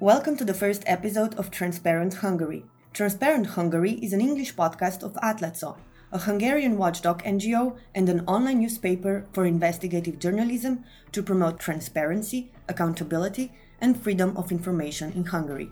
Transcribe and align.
Welcome 0.00 0.36
to 0.36 0.44
the 0.44 0.54
first 0.54 0.84
episode 0.86 1.34
of 1.34 1.50
Transparent 1.50 2.14
Hungary. 2.14 2.64
Transparent 2.92 3.46
Hungary 3.58 3.94
is 3.94 4.12
an 4.12 4.20
English 4.20 4.54
podcast 4.54 5.02
of 5.02 5.14
Atlatszo, 5.14 5.76
a 6.12 6.18
Hungarian 6.18 6.78
watchdog 6.78 7.20
NGO 7.24 7.76
and 7.96 8.08
an 8.08 8.20
online 8.28 8.60
newspaper 8.60 9.26
for 9.32 9.44
investigative 9.44 10.20
journalism 10.20 10.84
to 11.10 11.20
promote 11.20 11.58
transparency, 11.58 12.52
accountability, 12.68 13.50
and 13.80 14.00
freedom 14.00 14.36
of 14.36 14.52
information 14.52 15.10
in 15.14 15.24
Hungary. 15.24 15.68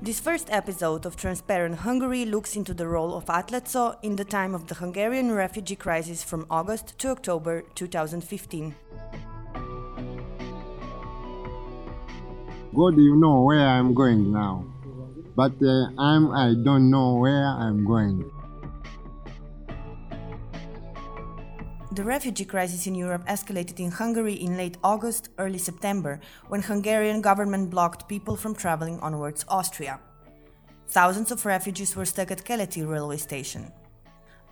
This 0.00 0.20
first 0.20 0.48
episode 0.50 1.04
of 1.04 1.16
Transparent 1.16 1.80
Hungary 1.80 2.24
looks 2.24 2.56
into 2.56 2.72
the 2.72 2.88
role 2.88 3.12
of 3.14 3.26
Atlatszo 3.26 3.98
in 4.02 4.16
the 4.16 4.24
time 4.24 4.54
of 4.54 4.68
the 4.68 4.76
Hungarian 4.76 5.32
refugee 5.32 5.76
crisis 5.76 6.24
from 6.24 6.46
August 6.48 6.98
to 7.00 7.10
October 7.10 7.60
2015. 7.74 8.74
God, 12.78 12.96
you 12.96 13.16
know 13.16 13.42
where 13.42 13.66
I'm 13.66 13.92
going 13.92 14.30
now, 14.30 14.64
but 15.34 15.50
uh, 15.60 15.90
I'm 15.98 16.30
I 16.30 16.54
don't 16.62 16.88
know 16.94 17.16
where 17.16 17.42
I'm 17.42 17.84
going. 17.84 18.22
The 21.90 22.04
refugee 22.04 22.44
crisis 22.44 22.86
in 22.86 22.94
Europe 22.94 23.26
escalated 23.26 23.80
in 23.80 23.90
Hungary 23.90 24.34
in 24.34 24.56
late 24.56 24.76
August, 24.84 25.30
early 25.38 25.58
September, 25.58 26.20
when 26.46 26.62
Hungarian 26.62 27.20
government 27.20 27.68
blocked 27.68 28.06
people 28.06 28.36
from 28.36 28.54
traveling 28.54 29.00
onwards 29.00 29.44
Austria. 29.48 29.98
Thousands 30.86 31.32
of 31.32 31.44
refugees 31.44 31.96
were 31.96 32.04
stuck 32.06 32.30
at 32.30 32.44
Keleti 32.44 32.88
railway 32.88 33.16
station. 33.16 33.72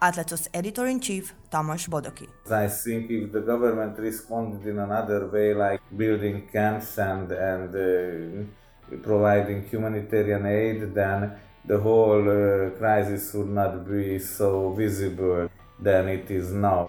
Atlatszo's 0.03 0.49
editor-in-chief, 0.53 1.33
Tamas 1.51 1.87
Bodoky. 1.87 2.29
I 2.51 2.69
think 2.69 3.11
if 3.11 3.33
the 3.33 3.41
government 3.41 3.99
responded 3.99 4.67
in 4.67 4.79
another 4.79 5.27
way, 5.27 5.55
like 5.55 5.81
building 5.97 6.49
camps 6.53 6.99
and, 6.99 7.33
and 7.33 7.75
uh, 7.75 8.97
providing 9.03 9.65
humanitarian 9.65 10.45
aid, 10.45 10.95
then 10.95 11.33
the 11.65 11.79
whole 11.79 12.29
uh, 12.29 12.71
crisis 12.79 13.33
would 13.33 13.49
not 13.49 13.89
be 13.89 14.19
so 14.19 14.71
visible 14.73 15.49
than 15.81 16.09
it 16.09 16.31
is 16.31 16.53
now. 16.53 16.89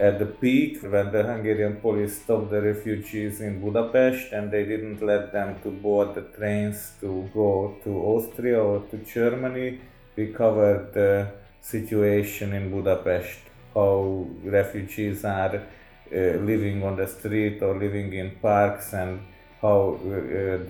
At 0.00 0.18
the 0.18 0.26
peak, 0.26 0.82
when 0.82 1.12
the 1.12 1.22
Hungarian 1.22 1.76
police 1.76 2.22
stopped 2.22 2.50
the 2.50 2.60
refugees 2.60 3.40
in 3.40 3.60
Budapest 3.60 4.32
and 4.32 4.50
they 4.50 4.64
didn't 4.64 5.00
let 5.02 5.30
them 5.30 5.60
to 5.62 5.70
board 5.70 6.14
the 6.14 6.22
trains 6.22 6.94
to 7.00 7.30
go 7.32 7.76
to 7.84 7.90
Austria 7.90 8.60
or 8.60 8.80
to 8.90 8.96
Germany, 8.96 9.78
we 10.16 10.26
covered 10.32 10.92
the 10.92 11.28
situation 11.60 12.52
in 12.52 12.70
Budapest, 12.70 13.38
how 13.74 14.26
refugees 14.44 15.24
are 15.24 15.56
uh, 15.56 16.16
living 16.50 16.82
on 16.82 16.96
the 16.96 17.06
street 17.06 17.62
or 17.62 17.78
living 17.78 18.12
in 18.12 18.36
parks, 18.42 18.92
and 18.92 19.20
how 19.60 19.94
uh, 19.94 20.10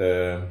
the 0.01 0.43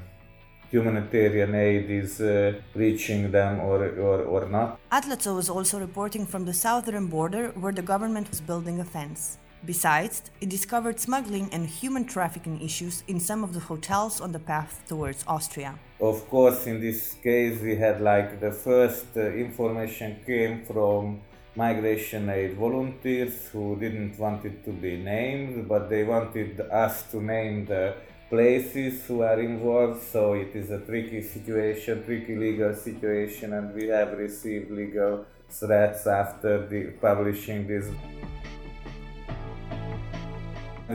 humanitarian 0.69 1.53
aid 1.53 1.89
is 1.89 2.19
uh, 2.19 2.53
reaching 2.73 3.31
them 3.31 3.59
or, 3.59 3.79
or, 4.07 4.23
or 4.23 4.45
not. 4.49 4.79
Atlatszo 4.91 5.35
was 5.35 5.49
also 5.49 5.79
reporting 5.79 6.25
from 6.25 6.45
the 6.45 6.53
southern 6.53 7.07
border 7.07 7.49
where 7.49 7.71
the 7.71 7.81
government 7.81 8.29
was 8.29 8.41
building 8.41 8.79
a 8.79 8.83
fence. 8.83 9.37
Besides, 9.65 10.23
it 10.41 10.49
discovered 10.49 10.99
smuggling 10.99 11.47
and 11.53 11.65
human 11.65 12.03
trafficking 12.03 12.61
issues 12.61 13.01
in 13.07 13.17
some 13.19 13.45
of 13.45 13.53
the 13.53 13.61
hotels 13.61 14.19
on 14.19 14.33
the 14.33 14.39
path 14.39 14.83
towards 14.89 15.23
Austria. 15.25 15.79
Of 16.01 16.29
course, 16.29 16.67
in 16.67 16.81
this 16.81 17.13
case, 17.23 17.61
we 17.61 17.77
had 17.77 18.01
like 18.01 18.41
the 18.41 18.51
first 18.51 19.05
uh, 19.15 19.31
information 19.31 20.19
came 20.25 20.65
from 20.65 21.21
migration 21.55 22.29
aid 22.29 22.57
volunteers 22.57 23.47
who 23.53 23.77
didn't 23.79 24.19
want 24.19 24.43
it 24.43 24.65
to 24.65 24.71
be 24.71 24.97
named, 24.97 25.69
but 25.69 25.89
they 25.89 26.03
wanted 26.03 26.59
us 26.59 27.09
to 27.11 27.21
name 27.21 27.65
the 27.65 27.95
places 28.29 29.05
who 29.05 29.21
are 29.21 29.39
involved. 29.39 30.01
So 30.03 30.33
it 30.33 30.53
is 30.55 30.71
a 30.71 30.79
tricky 30.79 31.21
situation, 31.21 32.03
tricky 32.03 32.35
legal 32.35 32.75
situation, 32.75 33.53
and 33.53 33.73
we 33.73 33.87
have 33.87 34.17
received 34.17 34.71
legal 34.71 35.25
threats 35.49 36.05
after 36.05 36.67
the 36.67 36.91
publishing 36.99 37.65
this. 37.65 37.87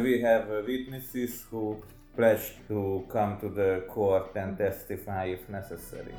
We 0.03 0.21
have 0.21 0.49
uh, 0.49 0.63
witnesses 0.65 1.45
who 1.51 1.83
pledged 2.15 2.53
to 2.69 3.05
come 3.11 3.41
to 3.41 3.49
the 3.49 3.85
court 3.89 4.31
and 4.37 4.57
testify 4.57 5.25
if 5.25 5.49
necessary. 5.49 6.15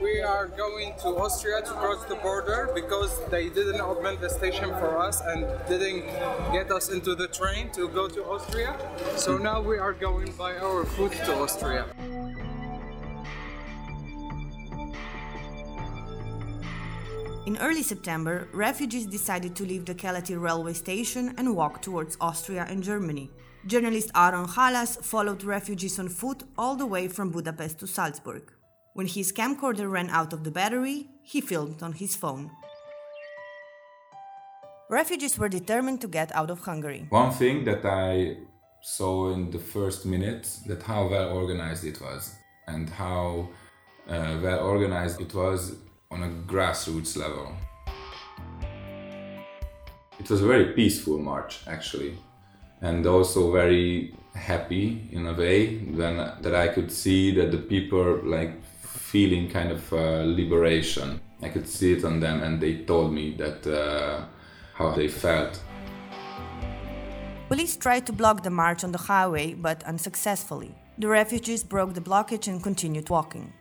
We 0.00 0.20
are 0.20 0.46
going 0.46 0.94
to 1.02 1.08
Austria 1.18 1.60
to 1.62 1.72
cross 1.72 2.04
the 2.04 2.14
border 2.14 2.70
because 2.72 3.18
they 3.30 3.48
didn't 3.48 3.80
open 3.80 4.20
the 4.20 4.30
station 4.30 4.70
for 4.78 4.96
us 4.96 5.20
and 5.22 5.44
didn't 5.68 6.06
get 6.52 6.70
us 6.70 6.88
into 6.90 7.16
the 7.16 7.26
train 7.26 7.70
to 7.72 7.88
go 7.88 8.06
to 8.06 8.24
Austria. 8.24 8.78
So 9.16 9.38
now 9.38 9.60
we 9.60 9.76
are 9.76 9.92
going 9.92 10.30
by 10.32 10.56
our 10.56 10.84
foot 10.84 11.12
to 11.26 11.34
Austria. 11.34 11.84
In 17.48 17.56
early 17.62 17.82
September, 17.82 18.46
refugees 18.52 19.06
decided 19.06 19.56
to 19.56 19.64
leave 19.64 19.86
the 19.86 19.94
Keleti 19.94 20.38
railway 20.38 20.74
station 20.74 21.34
and 21.38 21.56
walk 21.56 21.80
towards 21.80 22.18
Austria 22.20 22.66
and 22.68 22.82
Germany. 22.82 23.30
Journalist 23.66 24.10
Aron 24.14 24.46
Halasz 24.46 25.02
followed 25.02 25.42
refugees 25.42 25.98
on 25.98 26.10
foot 26.10 26.42
all 26.58 26.76
the 26.76 26.84
way 26.84 27.08
from 27.08 27.30
Budapest 27.30 27.78
to 27.78 27.86
Salzburg. 27.86 28.52
When 28.92 29.06
his 29.06 29.32
camcorder 29.32 29.90
ran 29.90 30.10
out 30.10 30.34
of 30.34 30.44
the 30.44 30.50
battery, 30.50 31.08
he 31.22 31.40
filmed 31.40 31.82
on 31.82 31.94
his 31.94 32.14
phone. 32.14 32.50
Refugees 34.90 35.38
were 35.38 35.48
determined 35.48 36.02
to 36.02 36.08
get 36.08 36.30
out 36.36 36.50
of 36.50 36.60
Hungary. 36.60 37.06
One 37.08 37.30
thing 37.30 37.64
that 37.64 37.82
I 37.82 38.36
saw 38.82 39.32
in 39.32 39.50
the 39.50 39.58
first 39.58 40.04
minutes 40.04 40.58
that 40.66 40.82
how 40.82 41.08
well 41.08 41.30
organized 41.30 41.84
it 41.86 41.98
was 41.98 42.34
and 42.66 42.90
how 42.90 43.48
uh, 44.06 44.36
well 44.42 44.60
organized 44.66 45.22
it 45.22 45.32
was 45.32 45.76
on 46.10 46.22
a 46.22 46.28
grassroots 46.50 47.16
level. 47.16 47.52
It 50.18 50.28
was 50.30 50.40
a 50.42 50.46
very 50.46 50.72
peaceful 50.72 51.18
march 51.18 51.60
actually 51.66 52.18
and 52.80 53.06
also 53.06 53.52
very 53.52 54.14
happy 54.34 55.08
in 55.12 55.26
a 55.26 55.34
way 55.34 55.76
when 55.76 56.16
that 56.16 56.54
I 56.54 56.68
could 56.68 56.90
see 56.90 57.32
that 57.32 57.50
the 57.50 57.58
people 57.58 58.20
like 58.24 58.64
feeling 58.82 59.50
kind 59.50 59.70
of 59.70 59.92
uh, 59.92 60.22
liberation. 60.24 61.20
I 61.42 61.50
could 61.50 61.68
see 61.68 61.92
it 61.92 62.04
on 62.04 62.20
them 62.20 62.42
and 62.42 62.60
they 62.60 62.84
told 62.84 63.12
me 63.12 63.34
that 63.36 63.66
uh, 63.66 64.24
how 64.74 64.92
they 64.92 65.08
felt. 65.08 65.60
Police 67.48 67.76
tried 67.76 68.06
to 68.06 68.12
block 68.12 68.42
the 68.42 68.50
march 68.50 68.82
on 68.82 68.92
the 68.92 68.98
highway 68.98 69.54
but 69.54 69.82
unsuccessfully. 69.84 70.74
The 70.98 71.08
refugees 71.08 71.62
broke 71.62 71.94
the 71.94 72.00
blockage 72.00 72.48
and 72.48 72.62
continued 72.62 73.08
walking. 73.08 73.52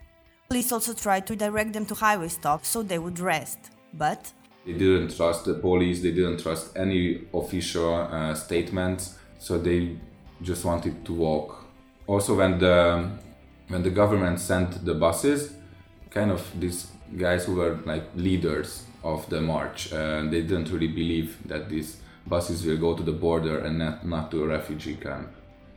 Police 0.50 0.72
also 0.72 0.94
tried 0.94 1.28
to 1.28 1.36
direct 1.36 1.74
them 1.74 1.86
to 1.88 1.96
highway 1.96 2.30
stops 2.30 2.70
so 2.70 2.82
they 2.82 3.00
would 3.00 3.20
rest, 3.20 3.60
but 3.94 4.32
they 4.66 4.74
didn't 4.74 5.16
trust 5.16 5.46
the 5.46 5.54
police, 5.54 6.02
they 6.02 6.12
didn't 6.12 6.40
trust 6.40 6.76
any 6.78 7.22
official 7.34 7.94
uh, 7.96 8.34
statements, 8.34 9.18
so 9.40 9.58
they 9.58 9.98
just 10.42 10.64
wanted 10.64 11.06
to 11.06 11.14
walk. 11.14 11.66
Also, 12.06 12.36
when 12.36 12.60
the 12.60 13.10
when 13.68 13.84
the 13.84 13.90
government 13.90 14.40
sent 14.40 14.86
the 14.86 14.94
buses, 14.94 15.54
kind 16.10 16.32
of 16.32 16.42
these 16.58 16.88
guys 17.18 17.46
who 17.46 17.56
were 17.56 17.80
like 17.86 18.06
leaders 18.16 18.84
of 19.04 19.30
the 19.30 19.42
march, 19.42 19.92
uh, 19.92 20.22
they 20.24 20.42
didn't 20.42 20.72
really 20.72 20.88
believe 20.88 21.38
that 21.46 21.70
these 21.70 21.98
buses 22.26 22.66
will 22.66 22.78
go 22.78 22.96
to 22.96 23.04
the 23.04 23.12
border 23.12 23.60
and 23.60 23.80
not, 23.80 24.06
not 24.06 24.32
to 24.32 24.44
a 24.44 24.48
refugee 24.48 24.96
camp. 24.96 25.30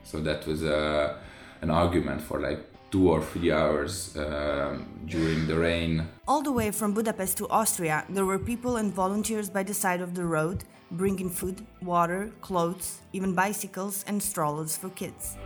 So 0.04 0.20
that 0.20 0.46
was 0.46 0.62
uh, 0.62 1.16
an 1.60 1.70
argument 1.70 2.22
for 2.22 2.40
like 2.40 2.64
two 2.90 3.10
or 3.10 3.22
three 3.22 3.52
hours 3.52 4.16
uh, 4.16 4.78
during 5.06 5.46
the 5.46 5.56
rain. 5.56 6.08
All 6.26 6.42
the 6.42 6.52
way 6.52 6.70
from 6.70 6.92
Budapest 6.92 7.36
to 7.38 7.48
Austria, 7.48 8.04
there 8.08 8.24
were 8.24 8.38
people 8.38 8.76
and 8.76 8.92
volunteers 8.92 9.48
by 9.48 9.62
the 9.62 9.74
side 9.74 10.00
of 10.00 10.14
the 10.14 10.24
road, 10.24 10.64
bringing 10.90 11.30
food, 11.30 11.64
water, 11.82 12.32
clothes, 12.40 13.00
even 13.12 13.34
bicycles 13.34 14.04
and 14.08 14.22
strollers 14.22 14.76
for 14.76 14.90
kids. 14.90 15.36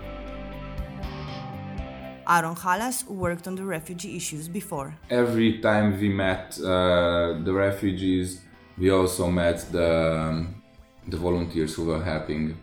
Aron 2.26 2.56
Halasz 2.56 3.06
worked 3.06 3.46
on 3.46 3.54
the 3.54 3.64
refugee 3.64 4.16
issues 4.16 4.48
before. 4.48 4.96
Every 5.10 5.60
time 5.60 6.00
we 6.00 6.08
met 6.08 6.58
uh, 6.58 7.38
the 7.44 7.52
refugees, 7.52 8.40
we 8.78 8.90
also 8.90 9.30
met 9.30 9.70
the, 9.70 10.18
um, 10.18 10.62
the 11.06 11.18
volunteers 11.18 11.74
who 11.74 11.84
were 11.84 12.02
helping 12.02 12.56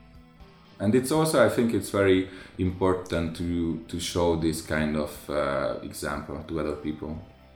and 0.82 0.94
it's 0.96 1.12
also 1.12 1.46
i 1.46 1.50
think 1.56 1.74
it's 1.74 1.92
very 1.92 2.28
important 2.58 3.36
to 3.38 3.50
to 3.88 4.00
show 4.00 4.36
this 4.36 4.62
kind 4.62 4.98
of 4.98 5.12
uh, 5.30 5.76
example 5.90 6.38
to 6.48 6.60
other 6.60 6.76
people 6.88 7.12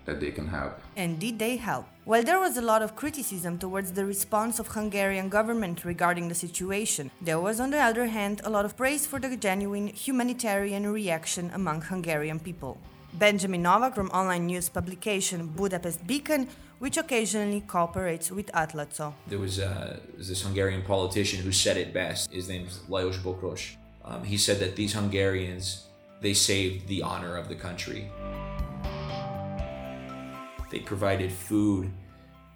that 0.06 0.20
they 0.20 0.32
can 0.32 0.48
help. 0.48 0.80
And 0.96 1.20
did 1.20 1.40
they 1.40 1.58
help? 1.58 1.86
While 2.06 2.24
there 2.24 2.40
was 2.40 2.58
a 2.58 2.62
lot 2.62 2.82
of 2.84 2.96
criticism 2.96 3.58
towards 3.58 3.92
the 3.92 4.06
response 4.06 4.60
of 4.60 4.68
hungarian 4.68 5.30
government 5.30 5.84
regarding 5.84 6.28
the 6.28 6.36
situation. 6.36 7.10
There 7.22 7.40
was 7.40 7.60
on 7.60 7.72
the 7.72 7.80
other 7.80 8.06
hand 8.06 8.42
a 8.44 8.50
lot 8.50 8.66
of 8.66 8.78
praise 8.78 9.08
for 9.08 9.20
the 9.20 9.36
genuine 9.36 9.88
humanitarian 9.88 10.86
reaction 10.88 11.50
among 11.54 11.82
hungarian 11.82 12.40
people 12.40 12.78
Benjamin 13.18 13.62
Novak 13.62 13.96
from 13.96 14.10
online 14.10 14.46
news 14.48 14.68
publication 14.68 15.48
Budapest 15.48 16.06
Beacon, 16.06 16.50
which 16.80 16.98
occasionally 16.98 17.62
cooperates 17.62 18.30
with 18.30 18.48
Atlatszo. 18.48 19.14
There 19.28 19.40
was 19.40 19.58
uh, 19.60 20.00
this 20.18 20.42
Hungarian 20.42 20.82
politician 20.82 21.42
who 21.42 21.54
said 21.54 21.78
it 21.78 21.94
best. 21.94 22.30
His 22.32 22.50
name's 22.50 22.80
Lajos 22.90 23.18
Bokros. 23.20 23.78
Um, 24.04 24.24
he 24.24 24.38
said 24.38 24.60
that 24.60 24.76
these 24.76 24.94
Hungarians, 24.94 25.86
they 26.20 26.34
saved 26.34 26.88
the 26.88 27.02
honor 27.04 27.38
of 27.38 27.48
the 27.48 27.56
country. 27.56 28.12
They 30.70 30.80
provided 30.80 31.32
food. 31.32 31.92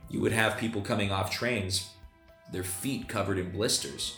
You 0.09 0.19
would 0.19 0.33
have 0.33 0.57
people 0.57 0.81
coming 0.81 1.09
off 1.09 1.31
trains, 1.31 1.91
their 2.51 2.63
feet 2.63 3.07
covered 3.07 3.37
in 3.37 3.51
blisters 3.51 4.17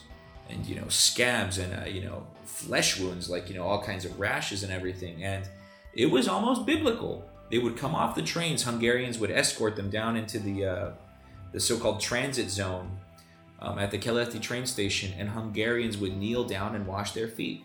and, 0.49 0.65
you 0.65 0.75
know, 0.75 0.87
scabs 0.87 1.59
and, 1.59 1.71
uh, 1.83 1.87
you 1.87 2.01
know, 2.01 2.25
flesh 2.45 2.99
wounds, 2.99 3.29
like, 3.29 3.47
you 3.47 3.55
know, 3.55 3.63
all 3.63 3.81
kinds 3.81 4.05
of 4.05 4.19
rashes 4.19 4.63
and 4.63 4.71
everything. 4.73 5.23
And 5.23 5.47
it 5.93 6.07
was 6.07 6.27
almost 6.27 6.65
biblical. 6.65 7.27
They 7.49 7.57
would 7.57 7.77
come 7.77 7.95
off 7.95 8.15
the 8.15 8.21
trains, 8.21 8.63
Hungarians 8.63 9.19
would 9.19 9.31
escort 9.31 9.75
them 9.75 9.89
down 9.89 10.15
into 10.15 10.39
the, 10.39 10.65
uh, 10.65 10.91
the 11.51 11.59
so 11.59 11.77
called 11.77 11.99
transit 11.99 12.49
zone 12.49 12.97
um, 13.59 13.77
at 13.77 13.91
the 13.91 13.97
Keleti 13.97 14.41
train 14.41 14.65
station, 14.65 15.13
and 15.17 15.29
Hungarians 15.29 15.97
would 15.97 16.15
kneel 16.15 16.45
down 16.45 16.75
and 16.75 16.87
wash 16.87 17.11
their 17.11 17.27
feet. 17.27 17.63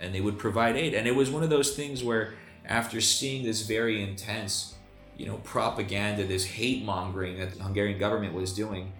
And 0.00 0.14
they 0.14 0.20
would 0.20 0.38
provide 0.38 0.76
aid. 0.76 0.94
And 0.94 1.08
it 1.08 1.14
was 1.14 1.30
one 1.30 1.42
of 1.42 1.50
those 1.50 1.74
things 1.74 2.04
where, 2.04 2.34
after 2.64 3.00
seeing 3.00 3.44
this 3.44 3.62
very 3.62 4.02
intense 4.02 4.74
you 5.18 5.26
know, 5.26 5.36
propaganda, 5.38 6.24
this 6.24 6.46
hate 6.46 6.84
mongering 6.84 7.38
that 7.38 7.52
the 7.54 7.62
Hungarian 7.62 7.98
government 7.98 8.32
was 8.32 8.54
doing, 8.54 8.92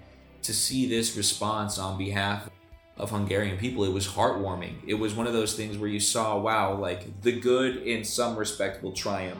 to 0.42 0.52
see 0.52 0.86
this 0.88 1.16
response 1.16 1.78
on 1.78 1.96
behalf 1.96 2.50
of 2.98 3.10
Hungarian 3.10 3.56
people, 3.56 3.84
it 3.84 3.92
was 3.92 4.08
heartwarming. 4.08 4.74
It 4.86 4.94
was 4.94 5.14
one 5.14 5.26
of 5.26 5.32
those 5.32 5.54
things 5.54 5.78
where 5.78 5.88
you 5.88 6.00
saw, 6.00 6.38
wow, 6.38 6.74
like 6.74 7.22
the 7.22 7.32
good 7.32 7.76
in 7.76 8.04
some 8.04 8.36
respect 8.36 8.82
will 8.82 8.92
triumph. 8.92 9.38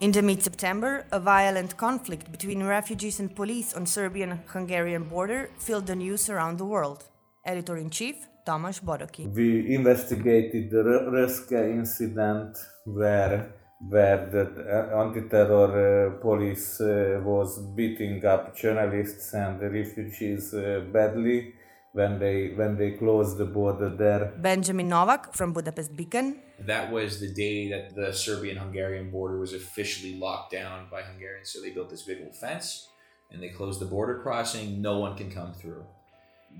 In 0.00 0.12
the 0.12 0.22
mid 0.22 0.42
September, 0.42 1.06
a 1.10 1.18
violent 1.18 1.76
conflict 1.76 2.30
between 2.30 2.62
refugees 2.62 3.18
and 3.18 3.34
police 3.34 3.74
on 3.74 3.84
Serbian 3.84 4.40
Hungarian 4.46 5.04
border 5.04 5.50
filled 5.58 5.86
the 5.86 5.96
news 5.96 6.28
around 6.30 6.58
the 6.58 6.64
world. 6.64 7.02
Editor 7.44 7.76
in 7.76 7.90
chief 7.90 8.14
Tamás 8.46 8.80
Bodoky. 8.80 9.26
We 9.34 9.74
investigated 9.74 10.70
the 10.70 10.84
Röszke 11.12 11.70
incident 11.72 12.56
where 12.84 13.52
where 13.80 14.26
the 14.26 14.44
uh, 14.44 15.04
anti-terror 15.04 15.70
uh, 15.78 16.20
police 16.20 16.80
uh, 16.80 17.20
was 17.22 17.58
beating 17.76 18.24
up 18.24 18.56
journalists 18.56 19.32
and 19.34 19.60
the 19.60 19.70
refugees 19.70 20.52
uh, 20.52 20.80
badly 20.92 21.54
when 21.92 22.18
they 22.18 22.48
when 22.48 22.76
they 22.76 22.90
closed 22.92 23.38
the 23.38 23.44
border 23.44 23.90
there. 23.90 24.32
Benjamin 24.36 24.88
Novak 24.88 25.34
from 25.34 25.52
Budapest 25.52 25.94
Beacon. 25.96 26.40
That 26.58 26.90
was 26.90 27.20
the 27.20 27.32
day 27.32 27.68
that 27.70 27.94
the 27.94 28.12
Serbian-Hungarian 28.12 29.10
border 29.10 29.38
was 29.38 29.52
officially 29.52 30.18
locked 30.18 30.52
down 30.52 30.88
by 30.90 31.02
Hungarians. 31.02 31.50
So 31.52 31.60
they 31.60 31.70
built 31.70 31.88
this 31.88 32.02
big 32.02 32.18
old 32.24 32.34
fence 32.34 32.88
and 33.30 33.40
they 33.40 33.48
closed 33.48 33.80
the 33.80 33.86
border 33.86 34.18
crossing. 34.18 34.82
No 34.82 34.98
one 34.98 35.16
can 35.16 35.30
come 35.30 35.52
through 35.54 35.84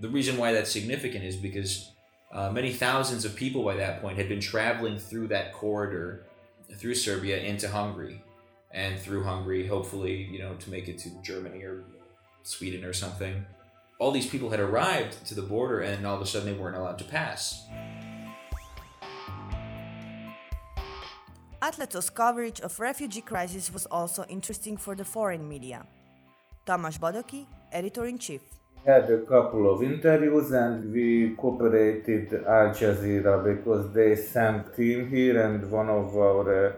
the 0.00 0.08
reason 0.08 0.36
why 0.36 0.52
that's 0.52 0.70
significant 0.70 1.24
is 1.24 1.36
because 1.36 1.92
uh, 2.32 2.50
many 2.50 2.72
thousands 2.72 3.24
of 3.24 3.34
people 3.34 3.64
by 3.64 3.76
that 3.76 4.00
point 4.00 4.18
had 4.18 4.28
been 4.28 4.40
traveling 4.40 4.98
through 4.98 5.28
that 5.28 5.52
corridor 5.52 6.26
through 6.76 6.94
Serbia 6.94 7.38
into 7.38 7.68
Hungary 7.68 8.22
and 8.70 8.98
through 8.98 9.24
Hungary, 9.24 9.66
hopefully, 9.66 10.28
you 10.30 10.38
know, 10.38 10.54
to 10.54 10.70
make 10.70 10.88
it 10.88 10.98
to 10.98 11.10
Germany 11.22 11.62
or 11.62 11.84
Sweden 12.42 12.84
or 12.84 12.92
something. 12.92 13.44
All 13.98 14.10
these 14.12 14.28
people 14.28 14.50
had 14.50 14.60
arrived 14.60 15.26
to 15.26 15.34
the 15.34 15.42
border 15.42 15.80
and 15.80 16.06
all 16.06 16.16
of 16.16 16.22
a 16.22 16.26
sudden 16.26 16.52
they 16.52 16.58
weren't 16.58 16.76
allowed 16.76 16.98
to 16.98 17.04
pass. 17.04 17.66
Atlatszo's 21.60 22.08
coverage 22.08 22.60
of 22.60 22.78
refugee 22.78 23.20
crisis 23.20 23.72
was 23.72 23.86
also 23.86 24.24
interesting 24.28 24.76
for 24.76 24.94
the 24.94 25.04
foreign 25.04 25.48
media. 25.48 25.86
Tamas 26.64 26.98
Bodoky, 26.98 27.46
editor-in-chief 27.72 28.42
had 28.88 29.10
a 29.10 29.18
couple 29.18 29.70
of 29.70 29.82
interviews 29.82 30.50
and 30.50 30.90
we 30.94 31.34
cooperated 31.36 32.32
Al 32.56 32.68
Jazeera 32.78 33.34
because 33.44 33.92
they 33.92 34.16
sent 34.16 34.74
team 34.74 35.10
here 35.10 35.42
and 35.42 35.70
one 35.70 35.90
of 35.90 36.16
our 36.16 36.68
uh, 36.68 36.72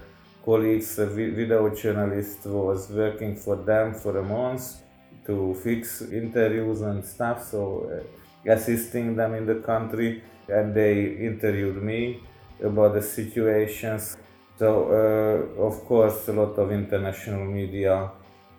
colleagues, 0.44 0.98
a 0.98 1.06
video 1.06 1.72
journalist, 1.72 2.46
was 2.46 2.90
working 2.90 3.36
for 3.36 3.54
them 3.54 3.94
for 3.94 4.18
a 4.18 4.24
month 4.24 4.82
to 5.24 5.54
fix 5.62 6.02
interviews 6.02 6.80
and 6.80 7.04
stuff, 7.04 7.46
so 7.48 7.60
uh, 7.88 8.52
assisting 8.52 9.14
them 9.14 9.34
in 9.34 9.46
the 9.46 9.60
country 9.70 10.20
and 10.48 10.74
they 10.74 11.14
interviewed 11.30 11.80
me 11.80 12.20
about 12.60 12.94
the 12.94 13.02
situations. 13.02 14.16
So, 14.58 14.68
uh, 15.00 15.62
of 15.62 15.84
course, 15.84 16.26
a 16.26 16.32
lot 16.32 16.58
of 16.58 16.72
international 16.72 17.44
media 17.44 18.10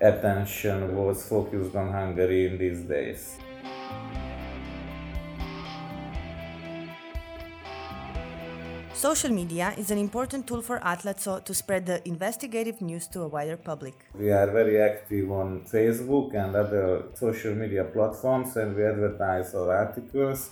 attention 0.02 0.96
was 0.96 1.28
focused 1.28 1.76
on 1.76 1.92
Hungary 1.92 2.48
in 2.48 2.58
these 2.58 2.82
days. 2.82 3.38
Social 8.94 9.32
media 9.32 9.74
is 9.78 9.90
an 9.90 9.98
important 9.98 10.46
tool 10.46 10.62
for 10.62 10.80
Atlatszo 10.80 11.44
to 11.44 11.54
spread 11.56 11.88
the 11.88 12.08
investigative 12.08 12.82
news 12.82 13.08
to 13.08 13.22
a 13.22 13.28
wider 13.28 13.58
public. 13.58 13.96
We 14.14 14.32
are 14.32 14.52
very 14.52 14.80
active 14.80 15.32
on 15.32 15.62
Facebook 15.62 16.36
and 16.36 16.56
other 16.56 17.06
social 17.16 17.56
media 17.56 17.84
platforms 17.86 18.56
and 18.58 18.76
we 18.76 18.86
advertise 18.86 19.56
our 19.56 19.76
articles. 19.76 20.52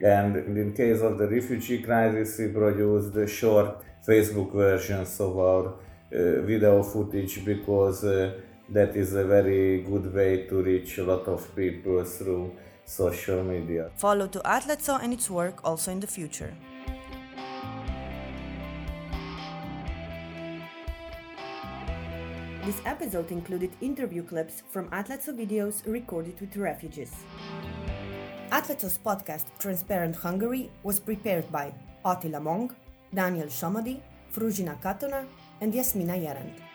And 0.00 0.36
in 0.36 0.72
case 0.72 1.02
of 1.02 1.18
the 1.18 1.28
refugee 1.28 1.80
crisis, 1.80 2.36
we 2.38 2.48
produce 2.48 3.10
the 3.10 3.28
short 3.28 3.84
Facebook 4.04 4.52
versions 4.52 5.20
of 5.20 5.38
our 5.38 5.66
uh, 5.68 6.40
video 6.42 6.82
footage 6.82 7.44
because 7.44 8.02
uh, 8.02 8.40
that 8.70 8.96
is 8.96 9.14
a 9.14 9.24
very 9.24 9.82
good 9.82 10.12
way 10.14 10.46
to 10.46 10.62
reach 10.62 10.98
a 10.98 11.04
lot 11.04 11.26
of 11.26 11.54
people 11.56 12.04
through 12.04 12.54
social 12.84 13.42
media. 13.42 13.90
Follow 13.96 14.26
to 14.26 14.40
Atlatszo 14.40 15.02
and 15.02 15.12
its 15.12 15.30
work 15.30 15.60
also 15.64 15.90
in 15.90 16.00
the 16.00 16.06
future. 16.06 16.52
This 22.64 22.82
episode 22.84 23.32
included 23.32 23.70
interview 23.80 24.22
clips 24.22 24.62
from 24.68 24.90
Atlatszo 24.90 25.32
videos 25.32 25.80
recorded 25.86 26.38
with 26.38 26.54
refugees. 26.58 27.12
Atlatszo's 28.50 28.98
podcast 28.98 29.46
Transparent 29.58 30.16
Hungary 30.16 30.70
was 30.82 31.00
prepared 31.00 31.50
by 31.50 31.72
Attila 32.04 32.40
Mong, 32.40 32.74
Daniel 33.14 33.46
Shamadi, 33.46 34.00
Fruzsina 34.30 34.78
Katona, 34.82 35.24
and 35.62 35.72
Jasmina 35.72 36.22
Jerant. 36.22 36.67